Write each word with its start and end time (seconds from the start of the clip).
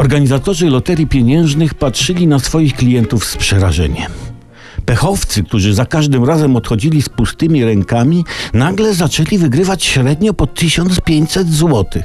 Organizatorzy 0.00 0.70
loterii 0.70 1.06
pieniężnych 1.06 1.74
patrzyli 1.74 2.26
na 2.26 2.38
swoich 2.38 2.74
klientów 2.74 3.24
z 3.24 3.36
przerażeniem. 3.36 4.12
Pechowcy, 4.84 5.44
którzy 5.44 5.74
za 5.74 5.86
każdym 5.86 6.24
razem 6.24 6.56
odchodzili 6.56 7.02
z 7.02 7.08
pustymi 7.08 7.64
rękami, 7.64 8.24
nagle 8.52 8.94
zaczęli 8.94 9.38
wygrywać 9.38 9.84
średnio 9.84 10.34
po 10.34 10.46
1500 10.46 11.52
złotych. 11.52 12.04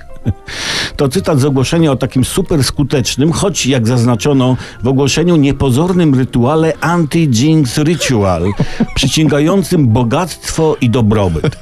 To 0.98 1.10
cytat 1.10 1.40
z 1.40 1.46
ogłoszenia 1.46 1.92
o 1.92 1.96
takim 1.96 2.26
super 2.26 2.64
skutecznym, 2.64 3.32
choć 3.32 3.66
jak 3.66 3.88
zaznaczono 3.88 4.58
w 4.84 4.88
ogłoszeniu 4.88 5.36
niepozornym 5.36 6.16
rytuale 6.16 6.74
Anti-Jinx 6.82 7.84
Ritual, 7.84 8.52
przyciągającym 8.96 9.88
bogactwo 9.88 10.76
i 10.82 10.90
dobrobyt. 10.90 11.58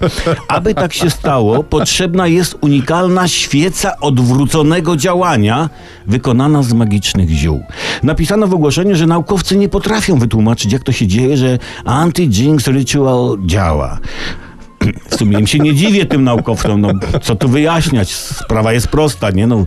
Aby 0.47 0.73
tak 0.73 0.93
się 0.93 1.09
stało, 1.09 1.63
potrzebna 1.63 2.27
jest 2.27 2.57
unikalna 2.61 3.27
świeca 3.27 3.99
odwróconego 3.99 4.95
działania, 4.95 5.69
wykonana 6.07 6.63
z 6.63 6.73
magicznych 6.73 7.29
ziół. 7.29 7.63
Napisano 8.03 8.47
w 8.47 8.53
ogłoszeniu, 8.53 8.95
że 8.95 9.07
naukowcy 9.07 9.57
nie 9.57 9.69
potrafią 9.69 10.19
wytłumaczyć, 10.19 10.73
jak 10.73 10.83
to 10.83 10.91
się 10.91 11.07
dzieje, 11.07 11.37
że 11.37 11.59
Anti-Jinx 11.85 12.71
Ritual 12.71 13.37
działa. 13.45 13.99
W 15.09 15.15
sumie 15.15 15.39
im 15.39 15.47
się 15.47 15.59
nie 15.59 15.75
dziwię 15.75 16.05
tym 16.05 16.23
naukowcom, 16.23 16.81
no 16.81 16.89
co 17.21 17.35
tu 17.35 17.49
wyjaśniać, 17.49 18.13
sprawa 18.13 18.73
jest 18.73 18.87
prosta, 18.87 19.29
nie 19.29 19.47
no. 19.47 19.65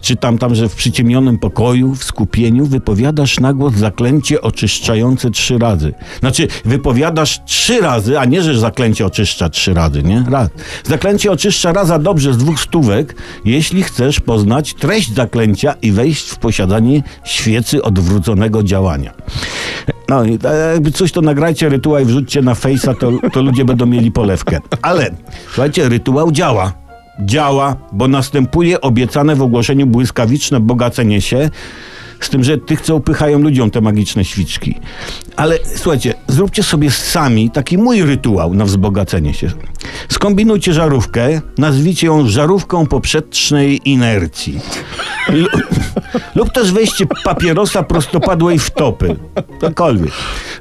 Czytam 0.00 0.38
tam, 0.38 0.54
że 0.54 0.68
w 0.68 0.74
przyciemnionym 0.74 1.38
pokoju, 1.38 1.94
w 1.94 2.04
skupieniu 2.04 2.66
wypowiadasz 2.66 3.40
na 3.40 3.52
głos 3.52 3.74
zaklęcie 3.74 4.40
oczyszczające 4.40 5.30
trzy 5.30 5.58
razy. 5.58 5.94
Znaczy, 6.20 6.48
wypowiadasz 6.64 7.40
trzy 7.44 7.80
razy, 7.80 8.18
a 8.18 8.24
nie, 8.24 8.42
że 8.42 8.58
zaklęcie 8.58 9.06
oczyszcza 9.06 9.48
trzy 9.48 9.74
razy, 9.74 10.02
nie? 10.02 10.24
Raz. 10.30 10.48
Zaklęcie 10.84 11.32
oczyszcza 11.32 11.72
raza 11.72 11.98
dobrze 11.98 12.34
z 12.34 12.36
dwóch 12.36 12.60
stówek, 12.60 13.16
jeśli 13.44 13.82
chcesz 13.82 14.20
poznać 14.20 14.74
treść 14.74 15.14
zaklęcia 15.14 15.74
i 15.82 15.92
wejść 15.92 16.30
w 16.30 16.36
posiadanie 16.36 17.02
świecy 17.24 17.82
odwróconego 17.82 18.62
działania. 18.62 19.14
No 20.08 20.24
jakby 20.72 20.90
coś 20.92 21.12
to 21.12 21.20
nagrajcie 21.20 21.68
rytuał 21.68 22.02
i 22.02 22.04
wrzućcie 22.04 22.42
na 22.42 22.54
fejsa, 22.54 22.94
to, 22.94 23.12
to 23.32 23.42
ludzie 23.42 23.64
będą 23.64 23.86
mieli 23.86 24.12
polewkę. 24.12 24.60
Ale 24.82 25.10
słuchajcie, 25.46 25.88
rytuał 25.88 26.32
działa. 26.32 26.72
Działa, 27.20 27.76
bo 27.92 28.08
następuje 28.08 28.80
obiecane 28.80 29.36
w 29.36 29.42
ogłoszeniu 29.42 29.86
błyskawiczne 29.86 30.60
bogacenie 30.60 31.20
się, 31.20 31.50
z 32.20 32.28
tym, 32.28 32.44
że 32.44 32.58
tych, 32.58 32.80
co 32.80 32.96
upychają 32.96 33.38
ludziom 33.38 33.70
te 33.70 33.80
magiczne 33.80 34.24
świczki. 34.24 34.74
Ale 35.36 35.58
słuchajcie, 35.76 36.14
zróbcie 36.28 36.62
sobie 36.62 36.90
sami 36.90 37.50
taki 37.50 37.78
mój 37.78 38.02
rytuał 38.02 38.54
na 38.54 38.64
wzbogacenie 38.64 39.34
się. 39.34 39.50
Skombinujcie 40.08 40.72
żarówkę, 40.72 41.40
nazwijcie 41.58 42.06
ją 42.06 42.28
żarówką 42.28 42.86
poprzecznej 42.86 43.90
inercji. 43.90 44.60
Lub 46.34 46.52
też 46.52 46.72
weźcie 46.72 47.06
papierosa 47.24 47.82
prostopadłej 47.82 48.58
wtopy. 48.58 49.16
Cokolwiek. 49.60 50.12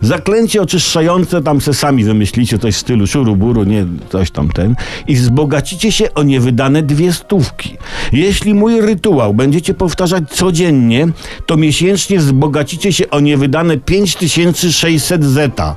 Zaklęcie 0.02 0.62
oczyszczające 0.62 1.42
tam 1.42 1.62
se 1.62 1.74
sami 1.74 2.04
wymyślicie 2.04 2.60
coś 2.60 2.76
w 2.76 2.78
stylu 2.78 3.08
szuruburu, 3.08 3.64
nie 3.64 3.86
coś 4.10 4.32
tam 4.32 4.50
ten. 4.50 4.76
I 5.08 5.16
wzbogacicie 5.16 5.92
się 5.92 6.14
o 6.14 6.24
niewydane 6.24 6.82
dwie 6.82 7.14
stówki. 7.14 7.78
Jeśli 8.12 8.54
mój 8.54 8.82
rytuał 8.82 9.34
będziecie 9.34 9.74
powtarzać 9.74 10.24
codziennie, 10.30 11.08
to 11.46 11.58
miesięcznie 11.58 12.20
wzbogacicie 12.20 12.94
się 12.94 13.10
o 13.10 13.20
niewydane 13.20 13.78
5600 13.78 15.26
zeta. 15.26 15.76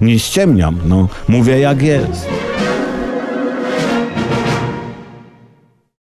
Nie 0.00 0.18
ściemniam, 0.18 0.78
no 0.84 1.08
mówię 1.28 1.58
jak 1.58 1.82
jest. 1.82 2.47